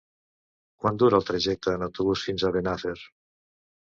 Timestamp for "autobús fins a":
1.87-2.53